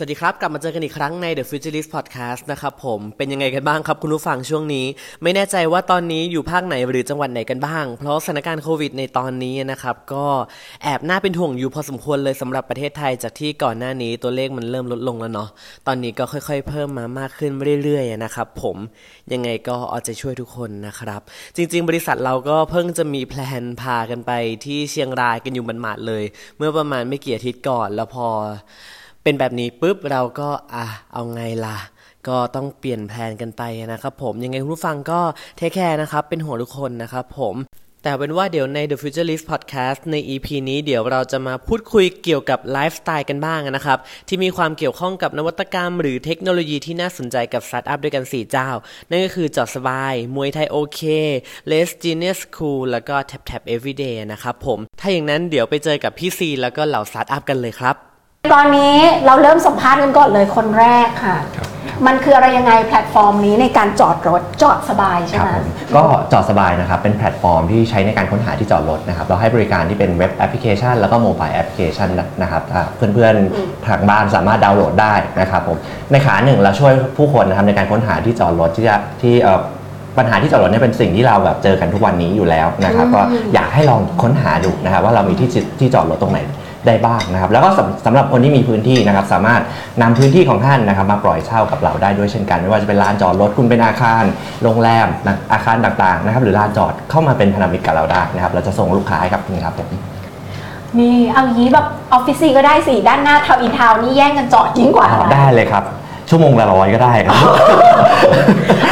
[0.00, 4.86] สวัสดีครับ กลับมาเจอกันอีกครั้งใน The Futurist Podcast นะครับผมเป็นยังไงกันบ้างครับคุณผู้ฟังช่วงนี้
[5.22, 10.26] ไม่แน่ใจว่าตอนนี้อยู่ภาคไหนหรือจังหวัดไหนกันบ้าง เพราะสถานการณ์โควิดในตอนนี้นะครับ ก็
[10.82, 15.48] แอบน่าเป็นห่วงอยู่พอสมควรเลยสำหรับประเทศไทยจากที่ก่อนหน้านี้ตัวเลขมันเริ่มลดลงแล้วเนาะ
[15.86, 18.76] ตอนนี้ก็ค่อยๆ เพิ่มมามากขึ้นเรื่อยๆนะครับผม
[19.32, 21.20] ยังไงก็เอาใจช่วยทุกคนนะครับ
[21.56, 24.32] จริง ๆ บริษัทเราก็เพิ่งจะมี plan พากันไป
[24.64, 26.24] ที่เชียงรายกันอยู่หมาดๆเลย
[26.56, 28.28] เมื่อประมาณไม่กี่อาทิตย์ก่อนแล้วพอ
[29.28, 31.76] เป็นแบบนี้ปุ๊บเราก็อะเอาไงล่ะ
[32.28, 35.20] ก็ต้องเปลี่ยนแผนกันไปนะครับผมยังไงคุณผู้ฟังก็
[35.56, 37.54] take care นะครับ เป็นห่วงทุกคนนะครับผม
[38.02, 48.70] แต่เป็นว่าเดี๋ยวใน The Futurist Podcast ใน EP นี้เดี๋ยวเราจะมาพูดคุยเกี่ยวกับไลฟ์สไตล์กันบ้างนะครับ ที่มีความเกี่ยวข้องกับนวัตกรรม หรือเทคโนโลยีที่น่าสนใจกับสตาร์ทอัพด้วยกัน 4 เจ้า
[49.10, 51.00] นั่นก็คือจอดสบาย มวยไทยโอเค
[51.70, 58.07] Less Genius Cool แล้วก็ Tap Tap Everyday นะครับผม ถ้าอย่างนั้นเดี๋ยวไปเจอกับพี่ซีแล้วก็เหล่าสตาร์ทอัพกันเลยครับ
[58.52, 58.94] ตอนนี้
[59.26, 61.38] เราเริ่มสัมภาษณ์กันก่อนเลยคนแรกค่ะ
[62.06, 72.08] มันคืออะไรยังไงแพลตฟอร์มนี้ในการจอดรถจอดสบายใช่ไหมครับผมก็จอดสบายนะครับเป็นแพลตฟอร์มที่ใช้ในการค้นหาที่จอดรถนะครับเราให้บริการที่เป็น web application แล้วก็ mobile application
[72.42, 75.78] นะครับอ่าเพื่อนๆทางบ้านสามารถดาวน์โหลดได้นะครับผม
[76.12, 79.60] ในขาหนึ่งเราช่วยผู้คนนะครับในการค้นหาที่จอดรถที่จะที่เอ่อ
[80.18, 83.22] ปัญหาที่จอดรถเนี่ยเป็นสิ่งที่เราแบบเจอกันทุกวันนี้อยู่แล้วนะครับก็
[83.54, 85.48] อยากให้ลองค้นหาดูนะครับว่าเรามีที่
[85.80, 86.40] ที่จอดรถตรงไหน
[86.86, 89.62] ได้บ้างนะครับ แล้วก็สำสำหรับคนที่มีพื้นที่นะครับ สามารถ
[90.02, 94.22] นำพื้นที่ของท่านนะครับ มาปล่อยเช่ากับเราได้ด้วยเช่นกัน ไม่ว่าจะเป็นลานจอดรถคุณเป็นอาคาร
[94.62, 99.88] โรงแรมนะอาคารต่างๆนะครับ หรือลานจอดเข้ามาเป็นพันธมิตรกับเราได้นะครับ เราจะส่งลูกค้าให้กับคุณครับผม
[100.98, 105.84] นี่เอาอย่างนี้แบบออฟฟิศซีก็ได้สิด้านหน้าทาวน์อินทาวน์นี่แย่งกันจอดยิ่งกว่าอ๋อได้เลยครับ
[106.30, 107.36] ชั่วโมงละร้อยก็ได้ครับ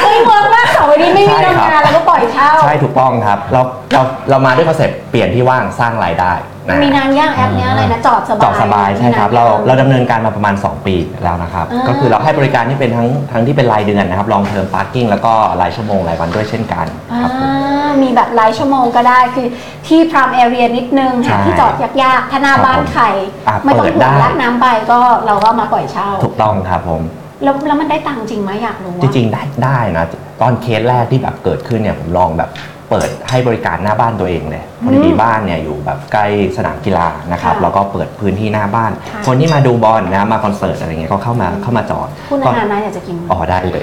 [0.02, 3.60] เฮ้ย work มากเสาร์อาทิตย์ไม่มีใช่ครับทำงานแล้วก็ปล่อยเช่า ใช่ถูกต้องครับ เรา
[3.92, 6.32] เราเรามาด้วยคอนเซ็ปต์เปลี่ยนที่ว่างสร้างรายได้
[6.69, 16.87] นะมีนานยังแอปเนี้ยอะไรนะจอดสบายจอดสบายใช่ครับมีนเรายังเราดำเนินการมาประมาณ 2 ปีแล้วนะครับอ่าก็คือเราให้บริการที่เป็นทั้งทั้งที่เป็นรายเดือนนะครับ long-term parking แล้วก็รายชั่วโมงรายวันด้วยเช่นกัน
[17.22, 19.47] ครับผมอ่ามีแบบรายชั่วโมงก็ได้คือ
[19.87, 23.05] ที่พรามแอเรียนิดนึงใช่หาที่จอดยากๆถ้าหน้าบ้านใคร
[23.49, 27.03] อะไม่ต้องเปิดห่วได้งลักน้ำไปก็เราก็มาปล่อยเช่า ถูกต้องครับผม
[27.42, 30.04] แล้วแล้วมันได้ตังค์จริงไหมอยากรู้จอะริงๆได้ได้นะ
[30.41, 32.50] ตอนเคสแรกที่แบบเกิดขึ้นเนี่ยผมลองแบบ
[32.91, 36.26] เปิดให้บริการหน้าบ้านตัวเองเลยพอดีบ้านเนี่ยอยู่แบบใกล้
[36.56, 43.82] สนามกีฬานะครับค่ะแล้วก็เปิดพื้นที่หน้าบ้าน ค่ะ คนที่มาดูบอลนะมาคอนเสิร์ตอะไรเงี้ยก็เข้ามาเข้ามาจอดคุณก็อาหารนะอยากจะกิน อ๋อได้เลย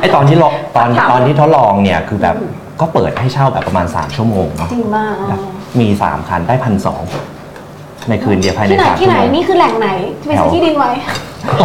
[0.00, 2.36] ไอตอนที่ลองตอนค่ะตอนที่ทดลองเนี่ยคือแบบ
[2.80, 5.40] ก็เปิดให้เช่าแบบประมาณ 3 ชั่วโมงเนาะจริงมาก แบบ
[5.80, 7.02] มี 3 คันได้พันสอง
[8.08, 9.88] ในคืนเดียวภายในที่ไหนสามที่ชั่วไหนโมงนี่คือแหล่งไหน
[10.26, 10.90] ไปซื้อที่ดินไว้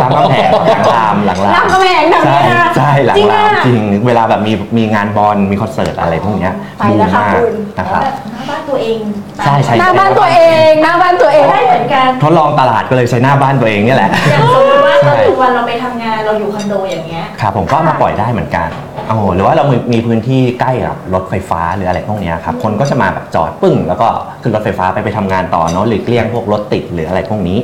[0.01, 8.99] รามคำแหงหลังรามหลังรามรามคำแหงแถวใช่นี้นะใช่หลังจริงรามอะจริงเวลาแบบมีมีงานบอลมีคอนเสิร์ตอะไรพวกเนี้ยไปแล้วค่ะดีมากคุณ นะครับ แบบหน้าบ้านตัวเอง
[9.45, 10.39] ใช่ใช่ หน้าบ้านตัวเอ
[10.69, 18.69] งหน้าบ้านตัวเอง ได้เหมือนกัน ทดลองตลาดก็เลยใช้หน้าบ้านตัวเองเนี่ยแหละ อย่างสสมมติว่าใช่ตอนกลางวันเราไปทำงานเราอยู่คอนโดอย่างเงี้ย ครับผมก็เอามาปล่อยได้เหมือนกัน
[19.09, 24.07] โอ้โหหรือว่าเรามีมีพื้นที่ใกล้กับรถไฟฟ้าหรืออะไรพวกเนี้ยครับคนก็จะมาแบบจอดปึ้ง แล้วก็
[24.41, 27.57] ขึ้นรถไฟฟ้าไปไปทำงานต่อเนาะหรือเลี่ยงพวกรถติดหรืออะไรพวกนี้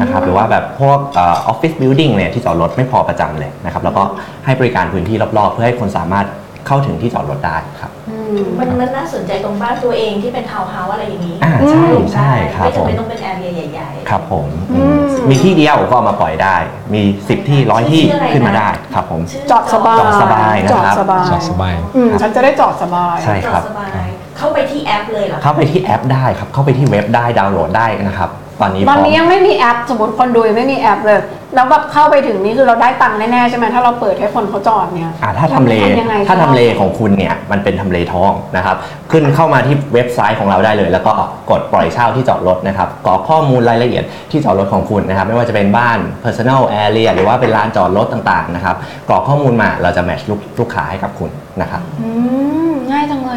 [0.00, 4.02] นะครับหรือว่าแบบพวก office building เนี่ยที่จอดรถไม่พอประจำเลยนะครับแล้วก็
[4.44, 6.26] ให้บริการพื้นที่รอบๆ เพื่อให้คนสามารถ
[6.66, 15.07] เข้าถึงที่จอดรถได้ครับอืมมันมันน่าสนใจตรงบ้านตัวเองที่เป็นทาวน์เฮาส์อะไรอย่างนี้อ่าใช่ใช่ครับไม่ผมจำเป็นต้องเป็น area ใหญ่ๆ ครับผมอืมมี
[15.42, 16.56] ที่เดียวก็เอามาปล่อยได้
[16.94, 23.88] มี 10 ที่ร้อยที่ชื่ออะไรนะขึ้นมาได้ครับผมชื่อจอดสบาย จอดสบายนะครับ จอดสบายจอดสบาย อืมฉันจะได้จอดสบาย ใช่ครับจอดสบาย
[24.38, 28.30] เข้าไปที่แอปเลยเหรอเข้าไปที่แอปได้ครับ เข้าไปที่เว็บได้ดาวน์โหลดได้นะครับ
[28.60, 31.20] ตอนนี้ตอนนี้พร้ยังไม่มีแอปสมมติคนดูยังไม่มีแอปเลย
[31.54, 38.76] แล้วแบบเข้าไปถึงนี่คือเราได้ตังค์แน่ๆใช่ไหมถ้าเราเปิดให้คนเขาจอดเนี่ย อ่าถ้าทำเลมันยังไงถ้าทำเลของคุณเนี่ยมันเป็นทำเลทองนะครับ
[39.10, 41.12] ขึ้นเข้ามาที่เว็บไซต์ของเราได้เลย แล้วก็
[41.50, 48.76] กดปล่อยเช่าที่จอดรถนะครับกรอกข้อมูลรายละเอียดที่จอดรถของคุณนะครับ ไม่ว่าจะเป็นบ้าน personal area หรือว่าเป็นลานจอดรถต่างๆนะครับ
[49.08, 51.30] กรอกข้อมูลมาเราจะ match ลูกลูกค้าให้กับคุณ
[51.60, 52.57] นะครับ อืมง่ายจัง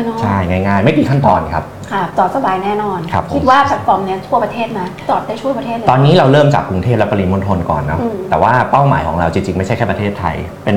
[0.04, 10.76] เลยเนาะใช่ง่ายๆ ไม่กี่ขั้นตอนครับ ค่ะจอดสบายแน่นอนครับผมคิดว่าแพลตฟอร์มเนี้ยทั่วประเทศนะจอดได้ทั่วประเทศเลย ตอนนี้เราเริ่มจากกรุงเทพและปริมณฑลก่อนเนาะอืม แต่ว่าเป้าหมายของเราจริงๆ ไม่ใช่แค่ประเทศไทย เป็น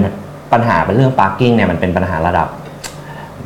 [0.53, 2.49] ปัญหาเป็นเรื่อง parking เนี่ยมันเป็นปัญหาระดับ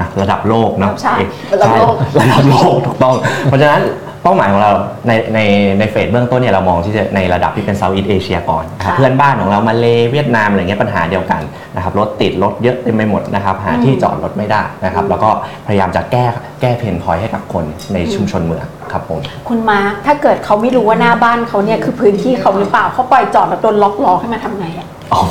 [0.01, 3.15] นะระดับโลกเนาะใช่เอ๊ระดับโลกใช่ระดับโลกถูกต้อง
[3.47, 3.81] เพราะฉะนั้น
[4.23, 4.73] เป้าหมายของเรา
[5.07, 5.41] ในใน
[5.79, 11.43] ในเฟสเบื้องต้นเนี่ยเรามองที่จะในระดับที่เป็น Southeast Asia ก่อนนะครับค่ะเพื่อนบ้านของเรามาเลเวียดนามอะไรเงี้ยปัญหาเดียวกัน
[11.77, 15.31] นะครับรถติดรถเยอะเต็มไปหมดนะครับหาที่จอดรถไม่ได้นะครับแล้วก็
[15.67, 16.27] พยายามจะแก้
[16.61, 25.23] แก้ pain point ให้กับคนในชุมชนเมืองครับผมคุณมาร์คถ้าเกิดเขาไม่รู้ว่าหน้าบ้านเขาเนี่ยคือพื้นที่เขาหรือเปล่าเขาปล่อยจอดแบบโดนล็อกล้อให้มาทำไงอะอ๋อ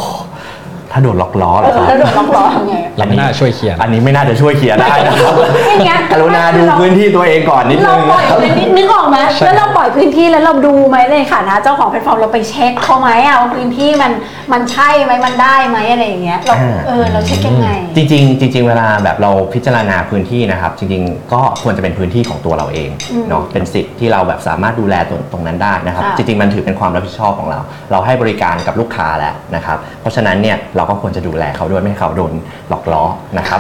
[0.92, 5.34] ถ้าโดนล็อกล้อเหรเออคอรับ แล้วโดนล็อกล้อทำไงอะอันนี้น่าช่วยเคลียร์ อันนี้ไม่น่าจะช่วยเคลียร์ได้นะครับ
[5.68, 14.12] อย่างเงี้ยกรุณาดูพื้นที่ตัวเองก่อนนิดเรานึงปล่อยนะครับพื้นที่นึกออกไหมใช่ แล้วเราปล่อยพื้นที่แล้วเราดูไหมในฐานะเจ้าของแพลตฟอร์มเราไปเช็คเขาไหมอะว่าพื้นที่มัน
[14.52, 27.60] มันใช่ไหมมันได้ไหมอะไรอย่างเงี้ยเราอ่า เออเราเช็คยังไง จริงๆจริงๆเวลาแบบเราพิจารณาพื้นที่นะครับ จริงๆ ก็ควรจะเป็นพื้นที่ของตัวเราเองอืมเนาะเป็นสิทธิ์ที่เราแบบสามารถดูแลตรงตรงนั้นได้นะครับ ค่ะ จริงๆมันถือเป็นความรับผิดชอบของเรา
[27.92, 32.32] เราให้บริการกับลูกค้าแล้วนะครับ เพราะฉะนั้นเนี่ยเราก็ควรจะดูแลเขาด้วยไม่ให้เขาโดน
[32.70, 33.04] ล็อกล้อ
[33.38, 33.60] นะครับ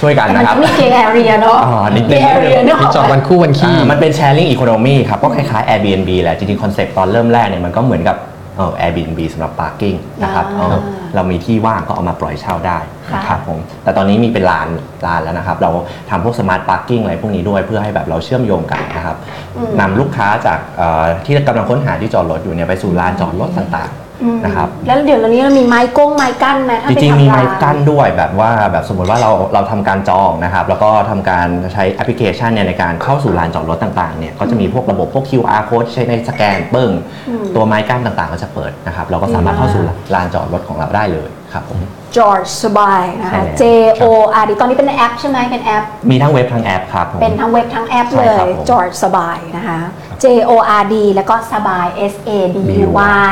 [0.00, 6.36] ช่วยกันมันนะครับก็มี grey area เนาะอ๋อนิดนึเกง grey area เนาะ มีจอดวันคู่วันคี่ อ่ามันเป็น sharing economy ครับ ก็คล้ายๆ Airbnb แหละ
[6.38, 8.16] จริงๆ คอนเซ็ปต์ตอนเริ่มแรกเนี่ยมันก็เหมือนกับ
[8.56, 10.80] เอ่อ Airbnb สำหรับ parking นะครับอ่าเออ
[11.14, 12.78] เรามีที่ว่างก็เอามาปล่อยเช่าได้
[13.14, 14.68] นะครับผมแต่ตอนนี้มีเป็นลาน
[15.06, 15.70] ลานแล้วนะครับ เรา
[16.10, 19.16] ทำพวก smart parking อะไรพวกนี้ด้วยเพื่อให้แบบเราเชื่อมโยงกันนะครับ
[19.56, 24.05] อืม นำลูกค้าจากเอ่อที่กำลังค้นหาที่จอดรถอยู่เนี่ยไปสู่ลานจอดรถต่างอืมๆ
[24.44, 36.90] นะครับแล้วเดี๋ยวนี้เรามีไม้ก้งไม้กั้นไหมถ้าจไปริงๆทำมีร้าไม้กั้นด้วยแบบว่าแบบสมมติว่าเราเราทำการจองนะครับ แล้วก็ทำการใช้แอปพลิเคชันเนี่ยในการเข้าสู่ลานจอดรถต่างๆเนี่ยก็จะมีพวกระบบพวก QR code ใช้ในสแกนปึ้ง
[37.28, 39.82] อืมตัวไม้กั้นต่างๆ ก็จะเปิดนะครับ เราก็สามารถเข้าสู่
[40.14, 41.80] ลานจอดรถของเราได้เลย ครับผม
[42.16, 43.62] จอร์จสบายนะใช่คะแล้ว J
[44.02, 44.04] O
[44.42, 49.78] R D ตอนนี้เป็นแอปใช่ไหมเป็นแอป มีทั้งเว็บทั้งแอปครับผม เป็นทั้งเว็บทั้งแอปใช่เลครัยบผมจอร์จสบายนะคะ
[50.22, 50.50] J O
[50.80, 52.30] R D แล้วก็สบาย S A
[52.68, 52.70] B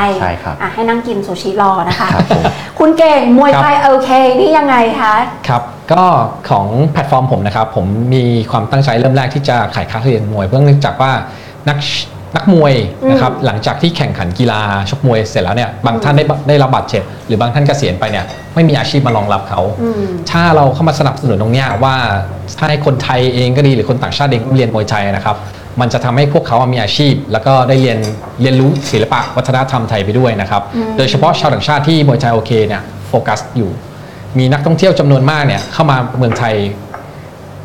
[0.03, 2.43] Y ใช่ครับอะให้นั่งกินซูชิรอนะคะ ครับผม
[2.79, 5.15] คุณเก่งมวยไทยครับโอเคนี่ยังไงคะ
[5.49, 5.62] ครับ
[5.93, 6.05] ก็
[6.50, 11.12] ของแพลตฟอร์มผมนะครับ ผมมีความตั้งใจเริ่มแรกที่จะขายคลาสเรียนมวย เพื่อเนื่องจากว่า
[11.69, 11.79] นัก
[12.37, 12.75] นักมวย
[13.11, 14.61] นะครับหลังจากที่แข่งขันกีฬา
[14.91, 21.97] ชกมวยเสร็จแล้วเนี่ยบางท่านได้ได้รับบาดเจ็บ หรือบางท่านเกษียณไปเนี่ยไม่มีอาชีพมารองรับเขาอืมถ้าเราเข้ามาสนับสนุนตรงเนี้ยว่า
[22.59, 25.37] ถ้าให้คนไทยเองก็ดีหรือคนต่างชาติเองเรียนมวยไทยนะครับ
[25.81, 27.99] มันจะทำให้พวกเขามีอาชีพ แล้วก็ได้เรียน
[28.43, 30.63] เรียนรู้ศิลปะวัฒนธรรมไทยไปด้วยนะครับ
[30.99, 33.71] โดยเฉพาะชาวต่างชาติที่มวยไทยโอเคเนี่ยโฟกัสอยู่
[34.39, 36.55] มีนักท่องเที่ยวจำนวนมากเนี่ยเข้ามาเมืองไทย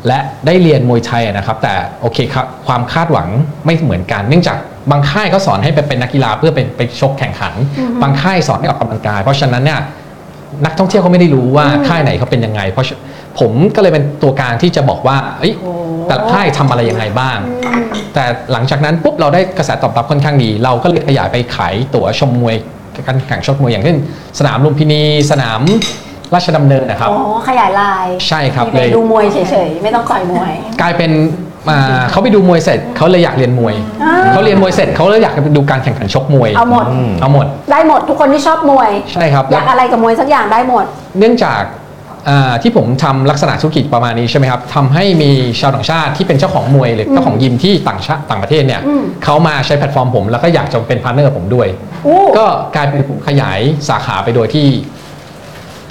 [0.06, 3.28] และได้เรียนมวยไทยนะครับ แต่โอเคครับความคาดหวัง
[3.64, 4.58] ไม่เหมือนกัน เนื่องจาก
[4.90, 7.54] บางค่ายเขาสอนให้ไปเป็นนักกีฬาเพื่อไปไปชกแข่งขัน
[8.02, 9.80] บางค่ายสอนให้ออกกำลังกาย เพราะฉะนั้นเนี่ย
[10.64, 12.96] นักท่องเที่ยวเขาไม่ได้รู้ว่าค่ายไหนเขาเป็นยังไง เพราะฉะ
[13.40, 15.72] ผมก็เลยเป็นตัวกลางที่จะบอกว่าเอ้ยโอ้
[16.06, 17.38] แต่ละค่ายทำอะไรยังไงบ้าง
[18.14, 22.56] แต่หลังจากนั้นปุ๊บเราได้กระแสตอบรับค่อนข้างดี เราก็เลยขยายไปขายตั๋วชมมวย
[23.06, 23.96] การแข่งชกมวยอย่างเช่น
[24.38, 25.60] สนามลุมพินีสนาม
[26.34, 31.10] ราชดำเนินนะครับ อ๋อขยายลายใช่ครับไปเลย ดูมวยเฉยๆ ไม่ต้องต่อยมวย กลายเป็น
[31.70, 36.86] อ่าเขาไปดูมวยเสร็จเขาเลยอยากเรียนมวยอ่า เขาเรียนมวยเสร็จเขาเลยอยากไปดูการแข่งขันชกมวยเอาหมด
[37.20, 40.84] เอาหมดได้หมดทุกคนที่ชอบมวย ใช่ครับแล้วอยากอะไรกับมวยสักอย่างได้หมด
[41.18, 41.62] เนื่องจาก
[42.28, 45.30] อ่าที่ผมทำลักษณะธุรกิจประมาณนี้ใช่ไหมครับทำให้มี
[45.60, 51.68] ชาวต่างชาติที่เป็นเจ้าของมวยหรือเจ้าของยิมที่ต่างชาติต่างประเทศเนี่ยอืม เขามาใช้แพลตฟอร์มผมแล้วก็อยากจะเป็นพาร์ทเนอร์กับผมด้วย
[52.06, 54.66] อู้ ก็กลายเป็นผมขยายสาขาไปโดยที่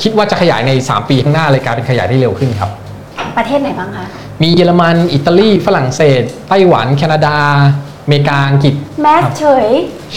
[0.02, 2.70] คิดว่าจะขยายใน 3 ปีข้างหน้าเลยกลายเป็นขยายได้เร็วขึ้นครับ
[3.38, 4.06] ประเทศไหนบ้างคะ
[4.42, 7.38] มีเยอรมัน อิตาลี ฝรั่งเศส ไต้หวัน แคนาดา
[8.04, 9.68] อเมริกา อังกฤษ mass เฉย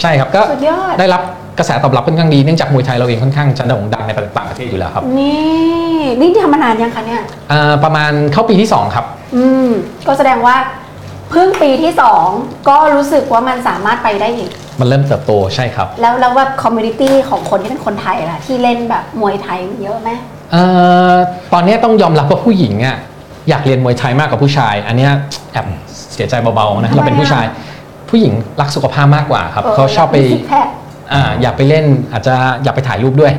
[0.01, 1.21] ใช่ครับ ก็สุดยอด ได้รับ
[1.57, 7.21] กระแสตอบรับค่อนข้างดี เนื่องจากมวยไทยเราเองค่อนข้างจะโด่งดังในต่างประเทศอยู่แล้วครับ นี่นี่ทำมานานยังคะเนี่ย
[7.51, 9.67] อ่าประมาณเข้าปีที่ 2 ครับ อืม
[10.07, 10.55] ก็แสดงว่า
[11.31, 11.91] เพิ่งปีที่
[12.29, 20.09] 2 ก็รู้สึกว่ามันสามารถไปได้อีก มันเริ่มเติบโตใช่ครับ แล้วแล้วแบบ community ของคนที่เป็นคนไทยล่ะที่เล่นแบบมวยไทยมีเยอะไหม
[20.51, 20.63] เอ่
[21.11, 21.13] อ
[21.53, 22.97] ตอนนี้ต้องยอมรับว่าผู้หญิงอะ
[23.49, 25.11] อยากเรียนมวยไทยมากกว่าผู้ชาย อันเนี้ย
[25.53, 25.65] แอบ
[26.13, 27.45] เสียใจเบาๆนะทำไมเราเป็นผู้ชาย
[28.09, 30.67] ผู้หญิงรักสุขภาพมากกว่าครับเขาชอบไปซิกแพค
[31.13, 33.31] อ่าอยากไปเล่นอาจจะอยากไปถ่ายรูปด้วย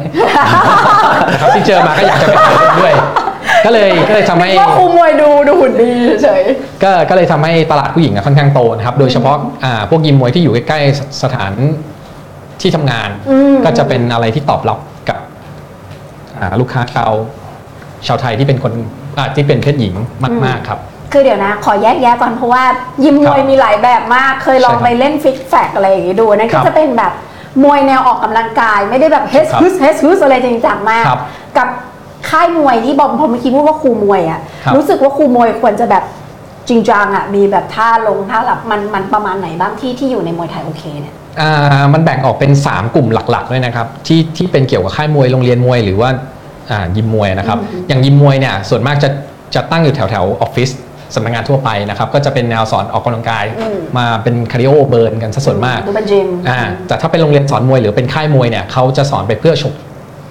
[1.32, 2.94] นะครับที่เจอมาก็อยากจะไปถ่ายรูปด้วย
[3.64, 5.90] ก็เลยก็เลยทำให้ ว่าครูมวยดูดูหุ่นดี
[6.22, 6.42] เฉย
[6.82, 11.52] ก็ก็เลยทำให้ตลาดผู้หญิงอะค่อนข้างโตนะครับ โดยเฉพาะอ่าพวกยิมมวยที่อยู่ใกล้ๆสสถาน
[12.60, 14.78] ที่ทำงาน อืม ก็จะเป็นอะไรที่ตอบรับ
[15.08, 15.18] กับ
[16.38, 17.10] อ่าลูกค้าชาว
[18.06, 18.72] ชาวไทยที่เป็นคน
[19.18, 19.94] อ่าที่เป็นเพศหญิง
[20.44, 20.78] มาก ๆ ครับ
[21.12, 22.62] คือเดี๋ยวนะ ขอแยกแยะก่อนเพราะว่า
[23.04, 27.12] ยิมมวยครับมีหลายแบบมาก เคยลองใช่ครับไปเล่นฟิตแฟกอะไรอย่างงี้ดูนั่นครัก็บจะเป็นแบบ
[27.64, 31.20] มวยแนวออกกำลังกาย ไม่ได้แบบเฮสครับฮุสเฮสฮุสอะไรจริงจังมาก ครับ
[31.58, 31.68] กับ
[32.34, 36.04] ค่ายมวยที่บอมพอเมื่อกี้พูดว่าครูมวยอะครับ รู้สึกว่าครูมวยควรจะแบบ
[36.68, 46.10] จริงจังอะมีแบบท่าลงท่าหลับมันมันประมาณไหนบ้างที่ที่อยู่ในมวยไทยโอเคเนี่ย อ่ามันแบ่งออกเป็น 3 กลุ่มหลักๆด้วยนะครับที่ที่เป็นเกี่ยวกับค่ายมวยโรงเรียนมวยหรือว่า
[46.70, 49.08] อ่ายิมมวยนะครับอย่างยิมมวยเนี่ยส่วนมากจะ
[49.54, 50.70] จะตั้งอยู่แถวแถวๆออฟฟิศ
[51.14, 59.74] สำนักงานทั่วไปนะครับก็จะเป็นแนวสอนออกกำลังกายอืมมาเป็น cardio burn กันซะส่วนมาก ดูเป็นจิม อ่าแต่ถ้าเป็นโรงเรียนสอนมวยหรือเป็นค่ายมวยเนี่ยเขาจะสอนไปเพื่อชก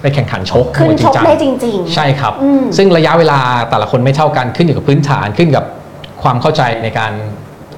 [0.04, 3.38] ไปแข่งขันชกขึ้นมวยชกจริงจัง ได้จริงๆใช่ครับ อืม ซึ่งระยะเวลา
[3.70, 5.64] แต่ละคนไม่เท่ากันขึ้นอยู่กับพื้นฐานขึ้นกับ
[6.22, 7.12] ความเข้าใจในการ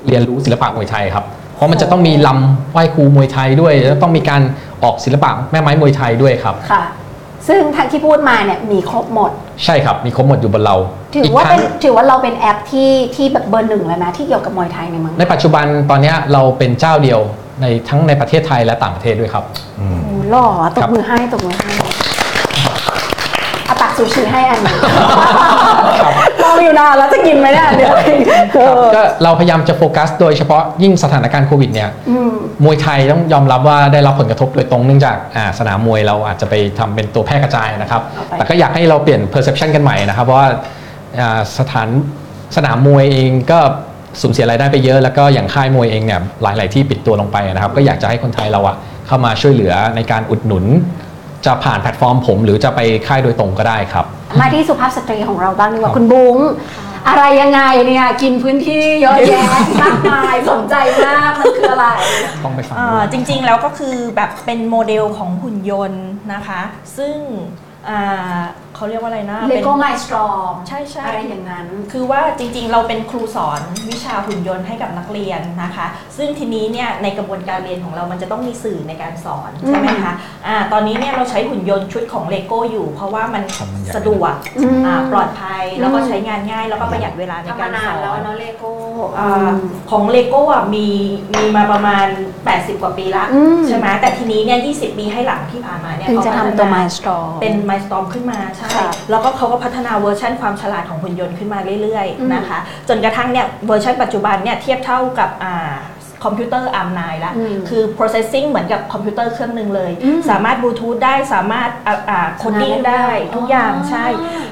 [0.08, 1.24] เรียนรู้ศิลปะมวยไทยครับ
[1.56, 4.42] เพราะมันจะต้องมีลำไหว้ครูมวยไทยด้วย แล้วต้องมีการ
[4.84, 6.82] ออกศิลปะแม่ไม้มวยไทยด้วยครับค่ะ
[7.48, 9.30] ซึ่งทางที่พูดมาเนี่ยมีครบหมด
[9.64, 10.76] ใช่ครับ มีครบหมดอยู่บนเรา
[11.14, 17.20] ถืออีกว่าทั้เป็งนถือว่าเราเป็นแอปที่ที่แบบเบอร์หนึ่งเลยนะที่เกี่ยวกับมวยไทยในเมือง ในปัจจุบันตอนเนี้ยเราเป็นเจ้าเดียว
[17.62, 19.44] ในทั้งในประเทศไทยและต่างประเทศด้วยครับ
[19.76, 19.86] โอ้
[20.30, 21.70] หล่อตครับบมือให้ตบมือให้
[23.66, 24.76] เอาตักซูชิให้อันหนึง
[26.40, 32.32] เราอยู่นานแล้วจะกินไหมเนี่ยเดี๋ยวเอครับอก็เราพยายามจะโฟกัสโดยเฉพาะยิ่งสถานการณ์โควิดเนี่ย อืม
[32.64, 40.48] มวยไทยต้องยอมรับว่าได้รับผลกระทบโดยตรงเนื่องจากอ่าสนามมวยเราอาจจะไปทำเป็นตัวแพร่กระจายนะครับ เอาไป แต่ก็อยากให้เราเปลี่ยน perception กันใหม่นะครับเพราะว่า
[41.20, 41.88] อ่าสถาน
[42.56, 43.58] สนามมวยเองก็
[44.22, 50.64] สูญเสียรายได้ไปเยอะแล้วก็อย่างค่ายมวยเองเนี่ยหลาย ๆ ที่ปิดตัวลงไปนะครับ ก็อยากจะให้คนไทยเราอะเข้ามาช่วยเหลือในการอุดหนุน
[51.46, 54.04] จะผ่านแพลตฟอร์มผม หรือจะไปค่ายโดยตรงก็ได้ครับ
[54.40, 56.36] มาที่สุภาพสตรีของเราบ้างดีกว่าคุณบุ้ง
[57.08, 59.46] อะไรยังไงเนี่ย กินพื้นที่เยอะแยะ
[59.82, 60.74] มากมายสนใจ
[61.06, 61.86] มากมันคืออะไร
[62.44, 66.62] ต้องไปฟังอ่าจริงๆแล้วก็คือแบบเป็นโมเดลของหุ่นยนต์นะคะ
[66.96, 67.16] ซึ่ง
[67.88, 68.38] อ่า
[68.76, 80.14] เขาเรียกว่าอะไรนะเป็นเลโก้ Mind storm ใช่ใช่อะไรอย่างนั้น คือว่าจริงๆ เราเป็นครูสอนวิชาหุ่นยนต์ให้กับนักเรียนนะคะ ซึ่งทีนี้เนี่ยในกระบวนการเรียนของเรามันจะต้องมีสื่อในการสอนใช่ไหมคะ
[80.46, 88.72] อ่าตอนนี้เนี่ยเราใช้หุ่นยนต์ชุดของเลโก้อยู่ เพราะว่ามันทำมันใหญ่สะดวกอืมอ่าปลอดภัยแล้วก็ใช้งานง่าย แล้วก็ประหยัดเวลาในทำกามารนานแล้วเนาะเลโก้
[89.18, 89.50] อ่า
[89.90, 90.86] ของเลโก้อะมี
[91.34, 92.06] มีมาประมาณ
[92.44, 102.58] 80 กว่าปีละอืมใช่ไหมแต่ทีนี้เนี่ย20 ปีให้หลังที่ผ่านมาเนี่ยถึงจะเขาพัฒนาทำตัว Mind storm เป็น m y s t o r m ขึ้นมาใช่ค่ะแล้วก็เขาก็พัฒนาเวอร์ชันความฉลาดของหุ่นยนต์ขึ้นมาเรื่อยอืมๆนะคะ
[102.88, 105.74] จนกระทั่งเนี่ยเวอร์ชันปัจจุบันเนี่ยเทียบเท่ากับอ่า
[106.26, 114.06] คอมพิวเตอร์ ARM9 แล้วอืมคือ processing เหมือนกับคอมพิวเตอร์เครื่องหนึ่งเลยอืมสามารถบลูทูธได้สามารถอ่าอ่า coding ทำงานได้ได้ทุกอย่างอ๋อใช่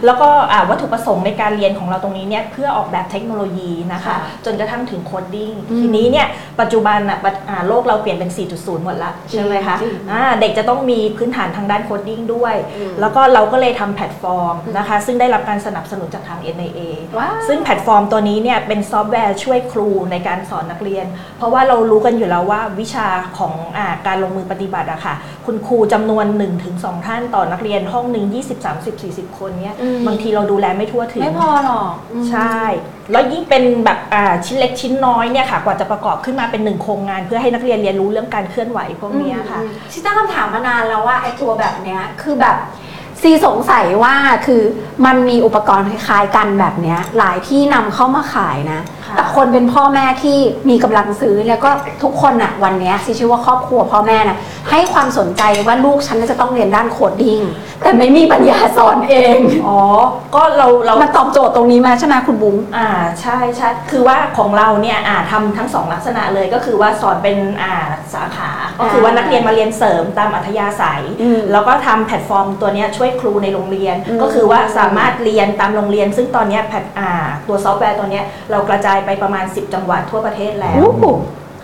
[0.05, 6.27] แล้วก็อ่าวัตถุประสงค์ในการเรียนของเราตรงนี้เนี่ยเพื่อออกแบบเทคโนโลยีนะคะค่ะจนกระทั่งถึง coding อืมทีนี้เนี่ย
[6.61, 16.81] ปัจจุบันอะปัจอ่าโลกเราเปลี่ยนเป็น 4.0 หมดละใช่ไหมคะจริงอ่าเด็กจะต้องมีพื้นฐานทางด้าน coding ด้วยอืมแล้วก็เราก็เลยทำแพลตฟอร์มนะคะ ซึ่งได้รับการสนับสนุนจากทาง NIA
[17.19, 21.07] ว้าวซึ่งแพลตฟอร์มตัวนี้เนี่ยเป็นซอฟต์แวร์ช่วยครูในการสอนนักเรียน
[21.39, 23.07] เพราะว่าเรารู้กันอยู่แล้วว่าวิชา
[23.39, 25.15] ของอาการลงมือปฏิบัติอะค่ะ
[25.47, 26.27] คุณครูจำนวน
[26.67, 32.59] 1-2 ท่านต่อนักเรียนห้องหนึ่ง20 30 40 คนเนี่ยอืมบางทีเราดูแลไม่ทั่วถึง ไม่พอหรอกอืมใช่
[33.13, 42.57] แล้วยิ่งเป็นแบบอ่าชิ้นเล็กชิ้นน้อยเนี่ยค่ะ กว่าจะประกอบขึ้นมาเป็นหนึ่งโครงงาน เพื่อให้นักเรียนเรียนรู้เรื่องการเคลื่อนไหวพวกเนี้ยค่ะอืมที่ตั้งคำถามมานานแล้วว่าไอ้ตัวแบบเนี้ยคือแบบ
[43.23, 44.15] ซีสงสัยว่า
[44.47, 44.63] คือ
[45.07, 48.81] มันมีอุปกรณ์คล้ายๆกันแบบเนี้ยหลายที่นำเข้ามาขายนะ
[49.17, 50.39] ค่ะแต่คนเป็นพ่อแม่ที่
[50.71, 51.71] มีกำลังซื้อแล้วก็
[52.03, 54.39] ทุกคนอะวันเนี้ยซีชื่อว่าครอบครัวพ่อแม่นะ
[54.71, 57.41] ให้ความสนใจว่าลูกฉันน่าจะต้องเรียนด้านโคดดิ้ง
[57.83, 59.81] แต่ไม่มีปัญญาสอนเองอ๋อ
[60.35, 62.89] ก็เราเรามันตอบโจทย์ตรงนี้มาใช่ไหมคุณบุ้งอ่า
[63.21, 67.75] ใช่ใช่คือว่าของเราเนี่ยอ่าทำทั้งสองลักษณะเลยก็คือว่าสอนเป็นอ่า
[68.15, 77.11] สาขาก็คือว่านักเรียนมาเรียนเสริมตามอัธยาศัยอืมแล้วก็ทำแพลตฟอร์มตัวเนี้ยช่วยครูในโรงเรียนอืมก็คือว่าสามารถเรียนตามโรงเรียน ซึ่งตอนเนี้ยแพลตอ่า
[77.49, 81.05] ตัวซอฟต์แวร์ตัวเนี้ยเรากระจายไปประมาณ 10 จังหวัดทั่วประเทศแล้วโอ้โห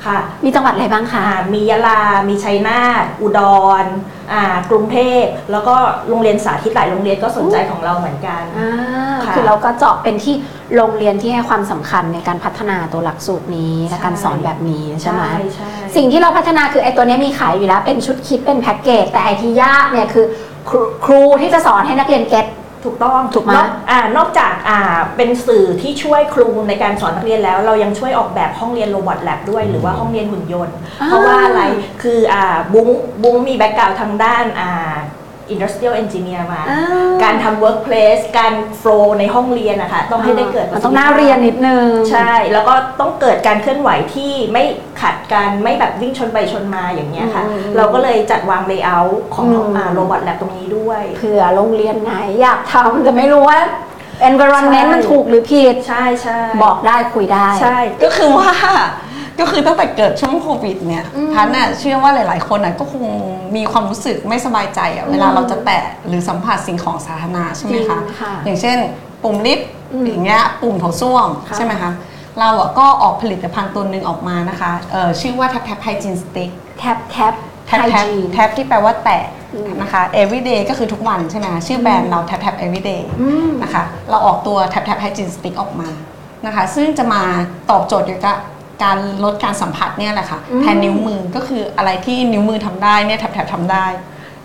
[0.06, 3.40] ค่ะ มีจังหวัดอะไรบ้างคะอ่ามียะลา มีชัยนาท อุด
[3.82, 3.84] ร
[4.32, 5.76] อ่ากรุงเทพ แล้วก็
[6.08, 8.70] โรงเรียนสาธิตหลายโรงเรียนก็สนใจของเราเหมือนกัน อ่า
[9.26, 10.34] ค่ะ คือเราก็เจาะเป็นที่
[10.76, 15.22] โรงเรียนที่ให้ความสำคัญในการพัฒนาตัวหลักสูตรนี้และการสอนแบบนี้ใช่ไหม
[15.56, 20.26] ใช่สิ่งที่เราพัฒนาคือไอ้ตัวเนี้ยมีขายอยู่แล้ว เป็นชุดคิดเป็นแพ็กเกจแต่ไอ้ที่ยากเนี่ยคือ
[20.68, 22.46] ครูครูที่จะสอนให้นักเรียน get
[22.84, 24.80] ถูกต้องถูกไหมนอกอ่านอกจากอ่า
[25.16, 31.62] เป็นสื่อที่ช่วยครูในการสอนนักเรียนแล้ว เรายังช่วยออกแบบห้องเรียน robot lab ด้วย หรือว่าห้องเรียนหุ่นยนต์อ่าเพราะว่าอะไร
[32.02, 32.88] คืออ่าบุ้ง
[33.22, 34.72] บุ้งมี background ทางด้านอ่า
[35.54, 36.82] industrial engineer มาอ่า
[37.24, 44.64] การทำ workplace การ flow ในห้องเรียนนะคะต้องให้ได้เกิดมันต้องน่าเรียนนิดนึง ใช่ แล้วก็ต้องเกิดการเคลื่อนไหวที่ไม่
[45.02, 53.60] ขัดกันไม่แบบวิ่งชนไปชนมาอย่างเงี้ยค่ะ อืมเราก็เลยจัดวาง layout ของอืม โรบอทแลบตรงนี้ด้วย เผื่อโรงเรียนไหนอยากทำแต่ไม่รู้ว่า
[54.30, 58.50] environment ใช่ มันถูกหรือผิด ใช่ใช่บอกได้คุยได้ ใช่ ก็คือว่า
[59.38, 63.04] ก็คือตั้งแต่เกิดช่วงโควิดเนี่ยอืมพันน่ะเชื่อว่าหลาย ๆ คนน่ะก็คง
[63.56, 68.78] มีความรู้สึกไม่สบายใจอะเวลาเราจะแตะหรือสัมผัสสิ่งของสาธารณะใช่ไหมจริคะงค่ะอย่างเช่น
[69.22, 71.92] ปุ่มลิฟต์อืมอย่างเงี้ยปุ่มโถส้วมค่ะใช่ไหมคะ
[72.38, 77.34] เราอะก็ออกผลิตภัณฑ์ตัวหนึ่งออกมานะคะเอ่อชื่อว่า Tap Tap Hygiene Stick แท็บแท็บ
[77.66, 85.88] แท็บแท็บ hygiene แท็บที่แปลว่าแตะอืมนะคะ everyday ก็คือทุกวันใช่ไหมคะชื่อแบรนด์เรา Tap Tap everyday อืมนะคะ เราออกตัว Tap Tap Hygiene Stick ออกมา
[86.46, 87.22] นะคะ ซึ่งจะมา
[87.70, 88.36] ตอบโจทย์เกี่ยวกับ
[88.82, 93.86] การลดการสัมผัสเนี่ยแหละค่ะอืมแทนนิ้วมือก็คืออะไรที่นิ้วมือทำได้เนี่ยแท็บแท็บทำได้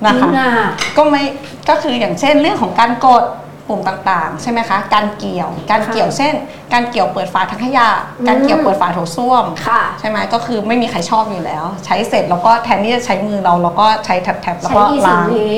[0.04, 0.52] จนะริคะงอะ
[0.98, 1.24] ก็ไม่
[1.70, 3.24] ก็คืออย่างเช่นเรื่องของการกด
[3.68, 6.34] ปุ่มต่างๆ ใช่ไหมคะ การเกี่ยว การเกี่ยวเช่น
[6.74, 7.90] การเกี่ยวเปิดฝาถังขยะ
[8.28, 15.56] การเกี่ยวเปิดฝาโถส้วมค่ะใช่ไหมก็คือไม่มีใครชอบอยู่แล้ว ใช้เสร็จแล้วก็แทนที่จะใช้มือเราเราก็ใช้แท็บๆแล้วใช้ก็อีสิ่ล้างงนี้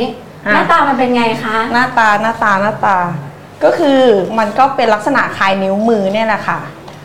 [0.53, 2.98] หน้าตามันเป็นไงคะ หน้าตาหน้าตาหน้าตา
[3.63, 4.01] ก็คือ
[4.39, 6.60] มันก็เป็นลักษณะคล้ายนิ้วมือเนี่ยแหละค่ะ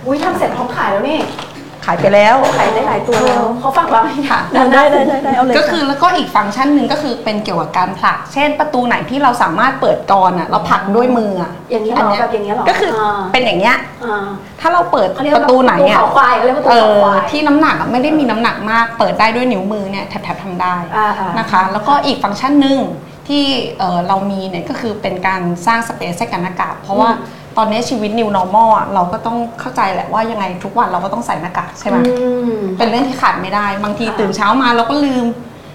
[0.07, 1.21] อุ้ยทำเสร็จพร้อมขายแล้วนี่
[1.85, 14.27] ขายไปแล้วขายได้หลายตัวแล้วเขาฝากวางให้ค่ะได้ได้ได้ได้เอาเลยก็คือแล้วก็อีกฟังก์ชันหนึ่งก็คือเป็นเกี่ยวกับการผลัก เช่นประตูไหนที่เราสามารถเปิดกรอนอะเราผลักด้วยมืออะอย่างนี้เหรอแบบอย่างนี้เหรอก็คืออาเป็นอย่างเงี้ยอ่า
[14.61, 22.79] ถ้าเราเปิดเขาเรียกปว่าระตูไหนอะประตูเขาควายเขาเรียกว่าประตูเอเขาอควายที่น้ำหนักอะไม่ได้มีน้ำหนักมาก เปิดได้ด้วยนิ้วมือเนี่ยแทบๆทำได้อ่าๆนะคะ แล้วก็อีกฟังก์ชันหนึ่ง
[23.29, 23.45] ที่
[23.79, 27.11] เออเรามีเนี่ยก็คือเป็นการสร้างสเปซให้กันอากาศเพราะว่า
[27.57, 35.27] ตอนนี้ชีวิต new normal อะเราก็ต้องเข้าใจแหละว่ายังไงทุกวันเราก็ต้องใส่หน้ากากใช่ไหมอืม เป็นเรื่องที่ขาดไม่ได้ บางทีค่ะตื่นเช้ามาเราก็ลืม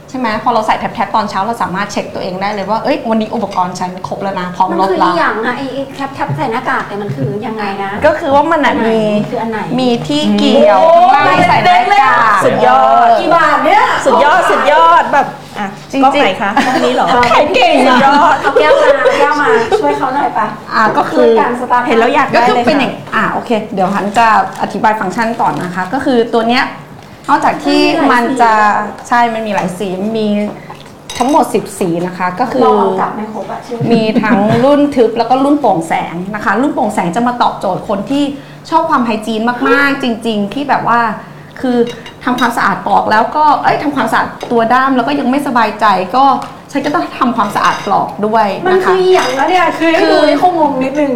[0.10, 10.82] ใช่ไหมพอเราใส่แท็บๆตอนเช้าเราสามารถเช็คตัวเองได้เลยว่าเอ้ยวันนี้อุปกรณ์ฉันครบแล้วนะพร้อมมันลดคือแล้อีวหยังอะไอ้ไอ้แคปแคปใส่หน้ากากเนี่ยมันคือยังไงนะก็คือว่ามันอะอันไหนมี คืออันไหน มีที่เกี่ยว
[11.14, 15.28] ข้างล่างใส่หน้ากากสุดยอด กี่บาทเนี่ย สุดยอดสุดยอดแบบ
[15.60, 15.68] อะ
[15.98, 19.48] จริงๆกล้องไหนคะกล้องนี้เหรอใครเก่งสุดยอะอดเอาแก้วมาเอาแก้วมา
[19.80, 24.28] ช่วยเขาหน่อยปะอ่าก็คืช่วอยกันสตาร์ทเห็นแล้วอยากก็ได้คือเลยเป็นอค่ะย่างอ่าโอเค เดี๋ยวหันจะ
[24.62, 26.64] อธิบายฟังก์ชันก่อนนะคะ ก็คือตัวเนี้ย
[27.30, 28.54] นอกจากที่มันจะ
[29.08, 29.88] ใช่มันมีหลายสี
[30.18, 30.28] มี
[31.18, 38.24] ทั้งหมด 10 สีนะคะ ก็คือลองเอากลับไม่ครบอะชื่อมีทั้งรุ่นทึบแล้วก็รุ่นโปร่งแสงนะคะ รุ่นโปร่งแสงจะมาตอบโจทย์คนที่
[38.70, 41.00] ชอบความไฮจีนมากๆ จริง ๆ ที่แบบว่า
[41.62, 41.78] คือ
[42.24, 45.86] ทำความสะอาดปลอกแล้วก็เอ้ยทำความสะอาดตัวด้ามแล้วก็ยังไม่สบายใจ
[46.16, 46.26] ก็
[46.72, 51.12] ฉันก็ต้องทำความสะอาดปลอกด้วยมันนะคืคะออีหยังแล้วเนี่ยคือให้คือดูนี่คงงงนิดนึง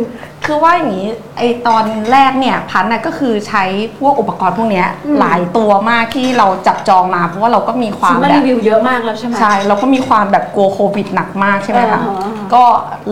[0.46, 1.08] คือว่าอย่างนี้
[1.38, 3.64] ไอตอนแรกเนี่ยพันธุ์น่ะก็คือใช้
[4.00, 12.64] พวกอุปกรณ์พวกเนี้ยอืม หลายตัวมากที่เราจับจองมาเพราะว่าเราก็มีความซื้อมาแบรีบวิวเยอะมากแล้วใช่ไหม ใช่เราก็มีความแบบกลัวโควิดหนักมากใช่ไหมคะอ่าฮะก็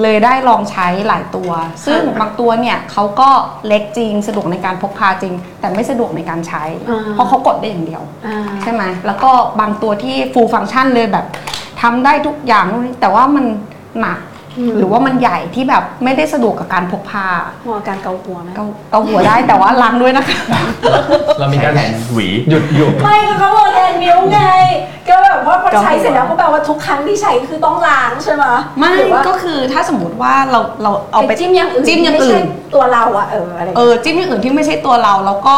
[0.02, 1.52] เลยได้ลองใช้หลายตัว
[1.86, 3.30] ซึ่งบางตัวเนี่ยเขาก็
[3.68, 11.26] เล็กจริงสะดวกในการพกพาจริง แต่ไม่สะดวกในการใช้ อ่า เพราะเขากดได้อย่างเดียว อ่า ใช่ไหมแล้วก็บางตัวที่ full function เลยแบบ
[11.82, 13.46] ทำได้ทุกอย่างนู่นนี่แต่ว่ามัน
[14.00, 14.29] หนักอืม
[14.78, 17.28] หรือว่ามันใหญ่ที่แบบไม่ได้สะดวกกับการพกพา
[17.66, 20.38] หัวการเกาหัวไหมเกาเกาหัวได้แต่ว่าล้างด้วยนะคะ
[21.40, 24.42] เรามีการใช้แทนหวีหยุดหยุดไม่ก็เขาบอกแทนนิ้วไง
[25.08, 28.46] ก็แบบว่าพอใช้เสร็จแล้วก็แปลว่าทุกครั้งที่ใช้คือต้องล้างใช่ไหม
[28.80, 32.46] ไม่หรือว่าก็คือถ้าสมมติว่าเราเราเอาไปไปจิ้มอย่างอื่นจิ้มอย่างไม่อื่ใช่น
[32.76, 35.58] ตัวเราอะเอออะไรเออจิ้มอย่างอื่นที่ไม่ใช่ตัวเราแล้วก็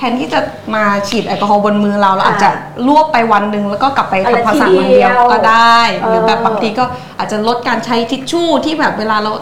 [0.00, 0.40] แทนที่จะ
[0.74, 2.50] มาฉีดแอลกอฮอล์บนมือเราเราอาจจะ
[2.86, 6.84] ลวกไปวันหนึ่งแล้วก็กลับไปทำความสะอาดวันเดียวก็ได้ หรือแบบบางทีก็
[7.18, 9.32] อาจจะลดการใช้ทิชชู่ที่แบบเวลาเรา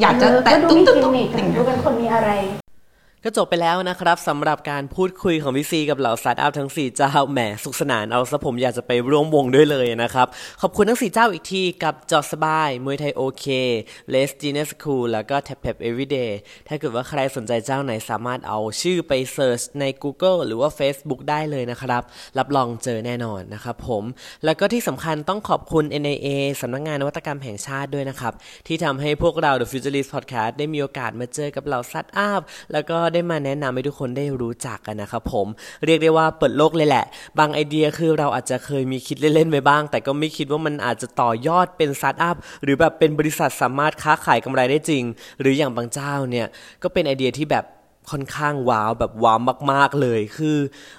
[0.00, 2.30] อยากจะเออแตะก็ดูตุ้มมีตุ้มกิมตุ้มมิคอย่างดูเงี้ยเป็นคนมีอะไร
[3.24, 10.26] ก็จบไปแล้วนะครับสำหรับการพูดคุยของพี่ซีกับเหล่าสตาร์ทอัพทั้ง 4 เจ้าแหมสุขสนานเอาซะผมอยากจะไปร่วมวงด้วยเลยนะครับ
[10.62, 13.46] ขอบคุณทั้ง 4 เจ้าอีกทีกับจอสบายมวยไทยโอเค
[14.10, 22.02] เลส Genius School แล้วก็แท็บ Tap Everyday ถ้าเกิดว่าใครสนใจเจ้าไหนสามารถเอาชื่อไป search ใน Google หรือว่า Facebook ได้เลยนะครับ
[22.38, 24.04] รับรองเจอแน่นอนนะครับผม
[24.44, 26.26] แล้วก็ที่สำคัญต้องขอบคุณ NIA
[26.60, 28.32] สำนักงานนวัตกรรมแห่งชาติด้วยนะครับ
[28.66, 32.40] ที่ทำให้พวกเรา The Futurist Podcast ได้มีโอกาสมาเจอกับเหล่าสตาร์ทอัพ
[32.74, 35.46] แล้วก็ได้มาแนะนำให้ทุกคนได้รู้จักกันนะครับผม
[35.84, 37.04] เรียกได้ว่าเปิดโลกเลยแหละ
[37.38, 45.04] บางไอเดียคือเราอาจจะเคยมีคิดเล่นๆไว้บ้าง แต่ก็ไม่คิดว่ามันอาจจะต่อยอดเป็นสตาร์ทอัพหรือแบบเป็นบริษัทสามารถค้าขายกำไรได้จริง
[45.40, 46.46] หรืออย่างบางเจ้าเนี่ย
[46.82, 47.64] ก็เป็นไอเดียที่แบบ
[48.10, 49.38] ค่อนข้างว้าวแบบว้าว
[49.72, 50.58] มาก ๆ เลย คือ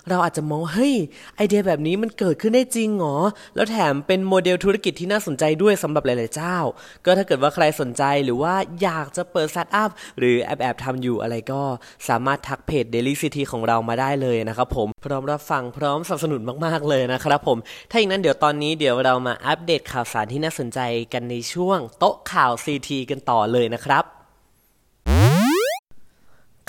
[0.10, 0.95] เราอาจจะมองเฮ้ย
[1.36, 3.17] ไอเดียแบบนี้มันเกิดขึ้นได้จริงเหรอ
[3.56, 6.58] แล้วแถมเป็นโมเดลธุรกิจที่น่าสนใจด้วยสำหรับหลาย ๆ เจ้า
[7.06, 11.62] ก็ถ้าเกิดว่าใครสนใจหรือว่าอยากจะเปิดสตาร์ทอัพหรือแอบแอบๆทำอยู่อะไรก็
[12.10, 17.58] สามารถทักเพจ Daily City ของเรามาได้เลยนะครับผมพร้อมรับฟังพร้อมสนับสนุนมาก ๆ เลยนะครับผม
[17.91, 20.80] ถ้าอย่างนั้นเดี๋ยวตอนนี้เดี๋ยวเรามาอัปเดตข่าวสารที่น่าสนใจ
[21.13, 24.18] กันในช่วงโต๊ะข่าว CT กันต่อเลยนะครับ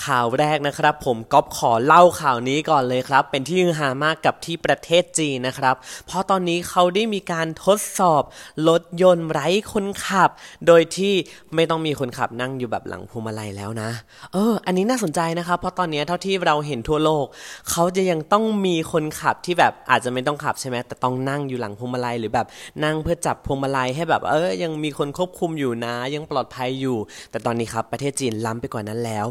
[0.07, 5.75] ข่าวแรกนะครับ ผมก๊อฟขอเล่าข่าวนี้ก่อนเลยครับ เป็นที่ฮือฮามากกับที่ประเทศจีนนะครับ
[6.07, 8.23] เพราะตอนนี้เขาได้มีการทดสอบ
[8.69, 10.31] รถยนต์ไร้คนขับ
[10.67, 11.15] โดยที่
[11.55, 13.91] ไม่ต้องมีคนขับนั่งอยู่แบบหลังพวงมาลัยแล้วนะ
[14.33, 17.27] เออ อันนี้น่าสนใจนะครับ เพราะตอนนี้เท่าที่เราเห็นทั่วโลก
[17.71, 22.47] เขาจะยังต้องมีคนขับที่แบบอาจจะไม่ต้องขับใช่ไหมแต่ต้องนั่งอยู่หลังพวงมาลัยหรือแบบ
[22.85, 26.97] นั่งเพื่อจับพวงมาลัยให้แบบเออยังมีคนควบคุมอยู่นะ ยังปลอดภัยอยู่
[27.31, 29.29] แต่ตอนนี้ครับประเทศจีนล้ำไปกว่านั้นแล้ว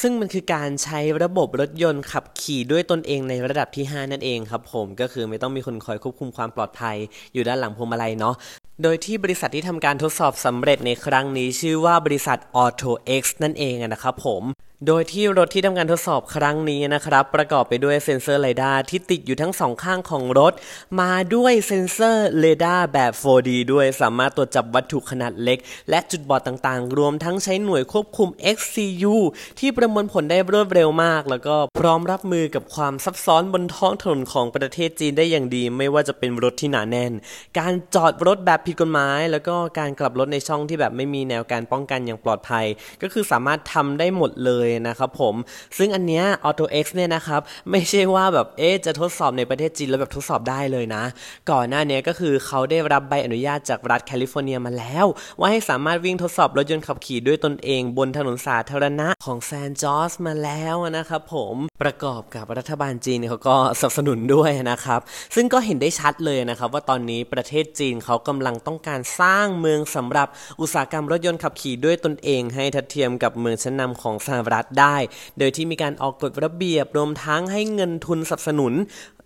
[0.00, 6.96] ซึ่งมันคือการใช้ระบบรถยนต์ขับขี่ด้วยตนเองในระดับที่ 5 นั่นเองครับผมก็คือไม่ต้องมีคนคอยควบคุมความปลอดภัย
[7.34, 8.34] อยู่ด้านหลังพวงมาลัยเนาะ
[8.82, 14.42] โดยที่บริษัทที่ทำการทดสอบสำเร็จในครั้งนี้ชื่อว่าบริษัท AutoX นั่นเองนะครับผม
[14.86, 20.52] โดยที่รถที่ทำการทดสอบครั้งนี้นะครับ ประกอบไปด้วยเซ็นเซอร์เรดาร์ที่ติดอยู่ทั้งสองข้างของรถ
[21.00, 25.58] มาด้วยเซ็นเซอร์เรดาร์แบบ 4D ด้วยสามารถตรวจจับวัตถุขนาดเล็ก
[25.90, 29.14] และจุดบอดต่างๆ รวมทั้งใช้หน่วยควบคุม XCU
[29.58, 37.12] ที่ประมวลผลได้รวดเร็วมาก แล้วก็พร้อมรับมือกับความซับซ้อนบนท้องถนนของประเทศจีนได้อย่างดี ไม่ว่าจะเป็นรถที่หนาแน่น
[37.58, 42.66] การจอดรถแบบผิดกฎหมาย แล้วก็การกลับรถในช่องที่แบบไม่มีแนวการป้องกันอย่างปลอดภัย
[43.02, 45.34] ก็คือสามารถทำได้หมดเลยนะครับผม
[45.78, 51.04] ซึ่งอันเนี้ย Auto X เนี่ยนะครับ ไม่ใช่ว่าแบบเอ๊ะจะทดสอบในประเทศจีนแล้วแบบทดสอบได้เลยนะ
[51.50, 55.06] ก่อนหน้านี้ก็คือเขาได้รับใบอนุญาตจากรัฐแคลิฟอร์เนียมาแล้ว
[55.38, 65.00] ว่าให้สามารถวิ่งทดสอบรถยนต์ขับขี่ด้วยตนเองบนถนนสาธารณะของแซนจอสมาแล้วนะครับผมประกอบกับรัฐบาลจีนเขาก็สนับสนุนด้วยนะครับ
[65.34, 70.28] ซึ่งก็เห็นได้ชัดเลยนะครับ ว่าตอนนี้ประเทศจีนเขากำลังต้องการสร้างเมืองสำหรับ
[70.60, 74.96] อุตสาหกรรมรถยนต์ขับขี่ด้วยตนเองให้ทัดเทียมกับเมืองชั้นนำของสหรัฐได้
[75.38, 78.72] โดยที่มีการออกกฎระเบียบรวมทั้งให้เงินทุนสนับสนุน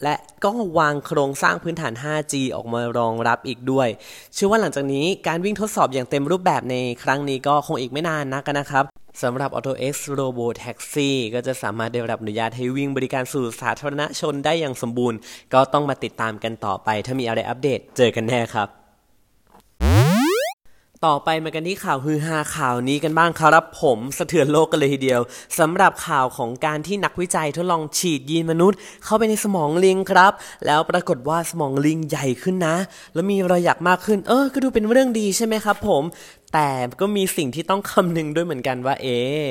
[0.02, 3.88] และก็วางโครงสร้างพื้นฐาน 5G ออกมารองรับอีกด้วย
[4.34, 8.84] เชื่อว่าหลังจากนี้การวิ่งทดสอบอย่างเต็มรูปแบบในครั้งนี้ก็คงอีกไม่นานนักนะครับ
[9.22, 15.18] สำหรับ Auto X Robo Taxi ก็จะสามารถได้รับอนุญาตให้วิ่งบริการสู่สาธารณชนได้อย่างสมบูรณ์
[15.54, 18.87] ก็ต้องมาติดตามกันต่อไป ถ้ามีอะไรอัปเดตเจอกันแน่ครับ
[21.06, 25.20] ต่อไปมากันที่ข่าวฮือฮาข่าวนี้กันบ้างครับผมสะเทือนโลกกันเลยทีเดียว
[25.58, 30.32] สำหรับข่าวของการที่นักวิจัยทดลองฉีดยีนมนุษย์ เข้าไปในสมองลิงครับ
[30.66, 32.76] แล้วปรากฏว่าสมองลิงใหญ่ขึ้นนะ
[33.14, 36.02] แล้วมีรอยหยักมากขึ้น เออก็ดูเป็นเรื่องดีใช่ไหมครับผม
[36.54, 39.44] แต่ก็มีสิ่งที่ต้องคำนึงด้วยเหมือนกันว่า เอ๊ะ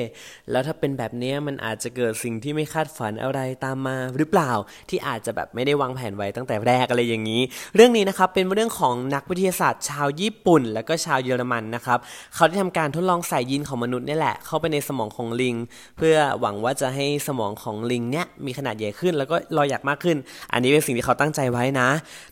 [0.50, 4.52] แล้วถ้าเป็นแบบนี้มันอาจจะเกิดสิ่งที่ไม่คาดฝันอะไรตามมาหรือเปล่า
[4.88, 7.42] ที่อาจจะแบบไม่ได้วางแผนไว้ตั้งแต่แรกอะไรอย่างนี้
[7.74, 11.98] เรื่องนี้นะครับเป็นเรื่องของนักวิทยาศาสตร์ ชาวญี่ปุ่น แล้วก็ชาวเยอรมันนะครับ
[12.34, 15.56] เขาได้ทำการทดลองใส่ยีนของมนุษย์นี่แหละ เข้าไปในสมองของลิง
[15.96, 20.16] เพื่อหวังว่าจะให้สมองของลิงเนี้ยมีขนาดใหญ่ขึ้น แล้วก็รอยหยักมากขึ้น
[20.52, 21.88] อันนี้เป็นสิ่งที่เขาตั้งใจไว้นะ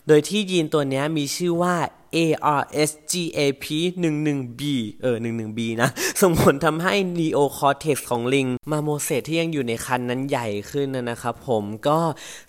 [0.07, 1.75] โดยที่ยีนตัวเนี้ยมีชื่อว่า
[2.15, 3.65] ARSGAP
[4.03, 4.61] 11B
[5.01, 5.89] เออ 11B นะ
[6.23, 11.99] ส่งผลทำให้ neocortex ของลิง มาโมเซตที่ยังอยู่ในคันนั้นใหญ่ขึ้นนะครับผมก็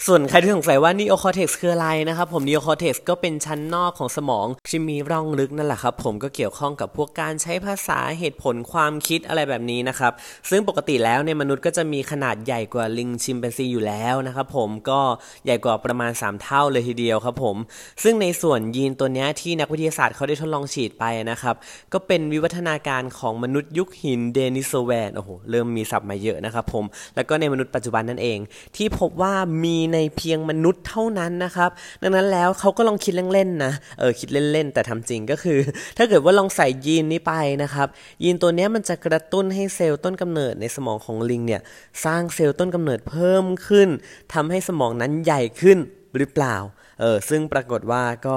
[0.07, 10.13] ส่วนใครที่สงสัยว่า neocortex คืออะไรนะครับผม neocortex ก็เป็นชั้นนอกของสมองที่มีร่องลึกนั่นแหละครับผมก็เกี่ยวข้องกับพวกการใช้ภาษาเหตุผลความคิดอะไรแบบนี้นะครับ
[10.51, 15.01] ซึ่งปกติแล้วในมนุษย์ก็จะมีขนาดใหญ่กว่าลิงชิมแปนซีอยู่แล้วนะครับผมก็
[15.45, 17.57] ใหญ่กว่าประมาณ 3 เท่าเลยทีเดียวครับผม
[18.03, 21.55] ซึ่งในส่วนยีนตัวนี้ที่นักวิทยาศาสตร์เขาได้ทดลองฉีดไปนะครับ
[21.93, 28.39] ก็เป็นวิวัฒนาการของมนุษย์ยุคหินเดนิโซแวนโอ้โหเริ่มมีศัพท์มาเยอะนะครับผม แล้วก็ในมนุษย์ปัจจุบันนั่นเอง
[28.77, 31.71] ที่พบว่ามีในเพียงมนุษย์เท่านั้นนะครับ
[32.03, 35.59] ดังนั้นแล้วเขาก็ลองคิดเล่นๆนะเออคิดเล่นๆ แต่ทำจริงก็คือ
[35.97, 37.89] ถ้าเกิดว่าลองใส่ยีนนี้ไปนะครับ
[38.23, 41.63] ยีนตัวนี้มันจะกระตุ้นให้เซลล์ต้นกำเนิดในสมองของลิงเนี่ย
[42.05, 43.89] สร้างเซลล์ต้นกำเนิดเพิ่มขึ้น
[44.35, 45.79] ทำให้สมองนั้นใหญ่ขึ้น
[46.19, 46.57] หรือเปล่า
[47.01, 48.37] เออซึ่งปรากฏว่าก็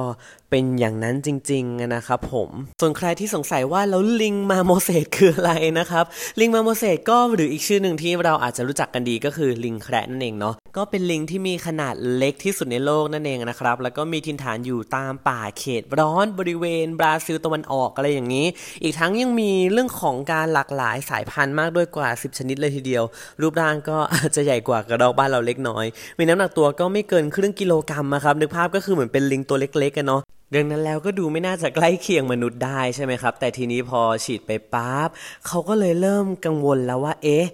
[0.49, 2.49] เป็นอย่างนั้นจริงๆนะครับผม
[2.81, 6.05] ส่วนใครที่สงสัยว่าแล้วลิงมาโมเสสคืออะไรนะครับ
[6.39, 18.45] ลิงมาโมเสสก็หรืออีกชื่อหนึ่งที่เราอาจจะรู้จักกันดีก็คือลิงแคระนั่นเองเนาะก็เป็นลิงที่มีขนาดเล็กที่สุดในโลกนั่นเองนะครับ แล้วก็มีถิ่นฐานอยู่ตามป่าเขตร้อนบริเวณบราซิลตะวันออกอะไรอย่างนี้
[18.83, 23.03] อีกทั้งยังมีเรื่องของการหลากหลายสายพันธุ์มากด้วยกว่า 10 ชนิดเลยทีเดียว
[23.41, 25.85] รูปร่างก็อาจจะใหญ่กว่ากระรอกบ้านเราเล็กน้อย
[26.17, 30.21] มีน้ำหนักตัวก็ไม่เกินครึ่งกิโลกรัมนะครับนึกภาพก็คือเหมือนเป็นลิงตัวเล็กๆกันเนาะ
[30.55, 35.09] ดังนั้นแล้วก็ดูไม่น่าจะใกล้เคียงมนุษย์ได้ใช่ไหมครับ แต่ทีนี้พอฉีดไปปั๊บ
[35.47, 37.45] เขาก็เลยเริ่มกังวลแล้วว่า เอ๊ะ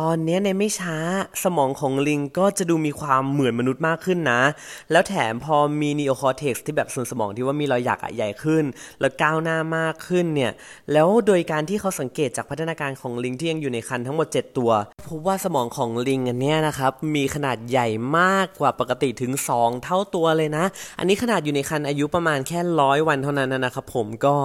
[0.00, 0.96] ตอนนี้ในไม่ช้า
[1.44, 4.42] สมองของลิงก็จะดูมีความเหมือนมนุษย์มากขึ้นนะ
[4.90, 8.64] แล้วแถมพอมีนีโอคอร์เทกซ์ที่แบบส่วนสมองที่ว่ามีรอยหยักอะใหญ่ขึ้น
[9.00, 10.52] แล้วก้าวหน้ามากขึ้นเนี่ย
[10.92, 14.70] แล้วโดยการที่เขาสังเกตจากพัฒนาการของลิงที่ยังอยู่ในคันทั้งหมด 7 ตัว
[15.08, 20.64] พบว่าสมองของลิงอันเนี้ยนะครับ มีขนาดใหญ่มากกว่าปกติถึง 2 เท่าตัวเลยนะ
[20.98, 24.36] อันนี้ขนาดอยู่ในคันอายุประมาณแค่ร้อยวันเท่านั้นนะครับผมก็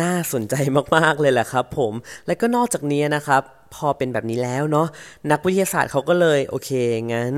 [0.00, 0.54] น่าสนใจ
[0.96, 1.92] มากๆเลยแหละครับผม
[2.26, 3.42] และก็นอกจากนี้นะครับ
[3.74, 4.86] พอเป็นแบบนี้แล้วเนาะ
[5.30, 6.70] นักวิทยาศาสตร์เขาก็เลยโอเค
[7.12, 7.34] งั้น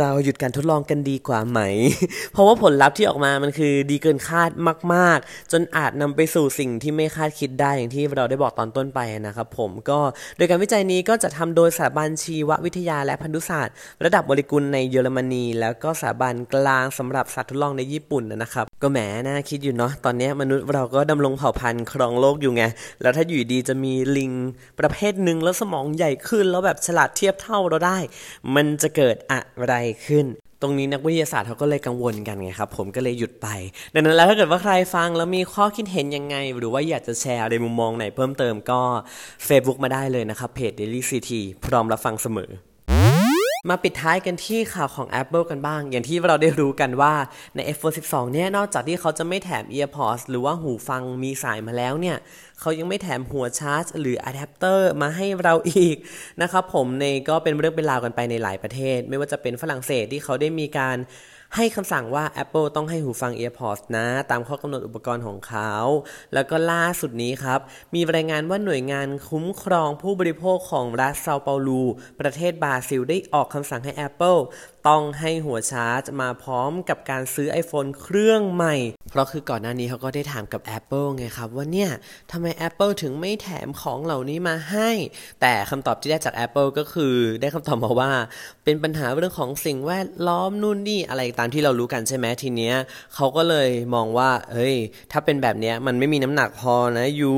[0.00, 1.60] เราหยุดการทดลองกันดีกว่าไหม
[2.32, 4.50] เพราะว่าผลลัพธ์ที่ออกมามันคือดีเกินคาด
[4.94, 9.98] มาก ๆ จนอาจนำไปสู่สิ่งที่ไม่คาดคิดได้อย่างที่เราได้บอกตอนต้นไปนะครับผมก็
[10.36, 22.62] โดยการวิจัยนี้ก็จะทำโดยสถาบันชีววิทยาและพันธุศาสตร์ ระดับโมเลกุลในเยอรมนี แล้วก็สถาบันกลางสำหรับสัตว์ทดลองในญี่ปุ่นนะครับ ก็แหมน่าคิดอยู่เนาะตอนนี้มนุษย์เราก็ดำรงเผ่าพันธุ์ครองโลกอยู่ไง
[23.02, 24.32] แล้วถ้าอยู่ดีจะมีลิง
[24.80, 27.98] ประเภทหนึ่งแล้วสมองใหญ่ขึ้นแล้วแบบฉลาดเทียบเท่าเราได้
[28.54, 29.74] มันจะเกิดอะไร
[30.06, 30.26] ขึ้น
[30.62, 33.48] ตรงนี้นักวิทยาศาสตร์เขาก็เลยกังวลกันไงครับ ผมก็เลยหยุดไป
[33.94, 38.80] ดังนั้นแล้วถ้าเกิดว่าใครฟังแล้วมีข้อคิดเห็นยังไง หรือว่าอยากจะแชร์ในมุมมองไหนเพิ่มเติมก็
[39.48, 41.30] Facebook มาได้เลยนะครับเพจ Daily CT
[41.64, 42.50] พร้อมรับฟังเสมอ
[43.68, 47.14] มาปิดท้ายกันที่ข่าวของ Apple กันบ้าง อย่างที่เราได้รู้กันว่า
[47.54, 52.16] ใน iPhone 12 เนี่ย นอกจากที่เขาจะไม่แถม EarPods หรือว่าหูฟังมีสายมาแล้วเนี่ย
[52.60, 55.96] เขายังไม่แถมหัวชาร์จ หรืออะแดปเตอร์มาให้เราอีก
[56.42, 60.96] นะครับผมในก็เป็นเรื่องเป็นราวกันไปในหลายประเทศ ไม่ว่าจะเป็นฝรั่งเศสที่เขาได้มีการ
[61.54, 65.72] ให้คำสั่งว่า Apple ต้องให้หูฟัง AirPods นะ ตามข้อกำหนดอุปกรณ์ของเขา
[66.34, 67.60] แล้วก็ล่าสุดนี้ครับ
[67.94, 71.82] มีรายงานว่าหน่วยงานคุ้มครองผู้บริโภคของรัฐเซาเปาลู
[72.20, 74.40] ประเทศบราซิลได้ออกคำสั่งให้ Apple
[74.88, 78.76] ต้องให้หัวชาร์จมาพร้อมกับการซื้อ iPhone เครื่องใหม่
[79.16, 81.90] ราะคือก่อนหน้านี้เขาก็ได้ถามกับ Apple ไงครับ ว่าเนี่ย
[82.32, 84.90] ทำไม Apple ถึงไม่แถมของเหล่านี้มาให้
[85.40, 88.10] แต่คำตอบที่ได้จาก Apple ก็คือได้คำตอบมาว่า
[88.64, 92.74] เป็นปัญหาเรื่องของสิ่งแวดล้อมนู่นนี่อะไรตามที่เรารู้กันใช่ไหมทีเนี้ย
[93.14, 94.76] เขาก็เลยมองว่าเฮ้ย
[95.12, 97.32] ถ้าเป็นแบบเนี้ยมันไม่มีน้ำหนักพอนะยู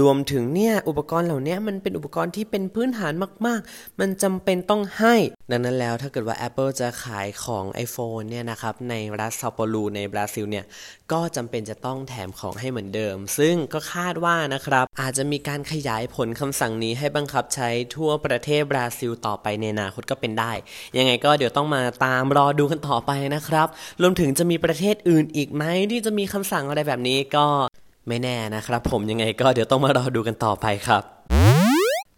[0.00, 3.12] รวมถึงเนี่ยอุปกรณ์เหล่านี้มันเป็นอุปกรณ์ที่เป็นพื้นฐาน
[3.46, 5.14] มาก ๆ มันจำเป็นต้องให้
[5.50, 10.64] ดังนั้นแล้วถ้าเกิดว่า Apple จะขายของ iPhone เนี่ยนะครับในรัฐเซาเปาลูในบราซิลเนี่ย
[11.12, 20.52] ก็จำเป็นจะต้องแถมของให้เหมือนเดิม ซึ่งก็คาดว่านะครับ อาจจะมีการขยายผลคำสั่งนี้ให้บังคับใช้ทั่วประเทศบราซิลต่อไปในอนาคตก็เป็นได้
[20.98, 23.68] ยังไงก็เดี๋ยวต้องมาตามรอดูกันต่อไปนะครับ
[24.02, 27.46] รวมถึงจะมีประเทศอื่นอีกไหมที่จะมีคำสั่งอะไรแบบนี้ก็
[28.08, 31.17] ไม่แน่นะครับ ผมยังไงก็เดี๋ยวต้องมารอดูกันต่อไปครับ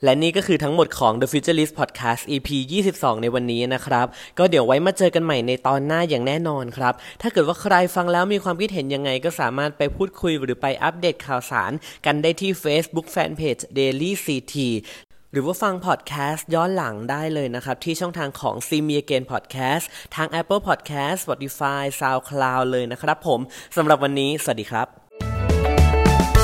[0.04, 2.48] และนี่ก็คือทั้งหมดของ The Futurist Podcast EP
[2.86, 4.06] 22 ในวันนี้นะครับ
[4.38, 11.72] ก็เดี๋ยวไว้มาเจอกันใหม่ในตอนหน้าอย่างแน่นอนครับ ถ้าเกิดว่าใครฟังแล้วมีความคิดเห็นยังไง ก็สามารถไปพูดคุยหรือไปอัปเดตข่าวสาร
[12.06, 14.54] กันได้ที่ Facebook Fanpage Daily CT
[15.32, 23.40] หรือว่าฟังพอดแคสต์ย้อนหลังได้เลยนะครับ ที่ช่องทางของ s ีมีเกนพอดแคสต์ทาง Apple Podcast Spotify SoundCloud เลยนะครับผม
[23.76, 24.99] สำหรับวันนี้ สวัสดีครับ